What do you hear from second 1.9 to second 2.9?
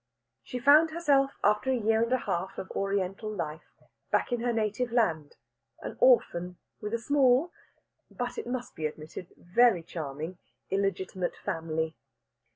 and a half of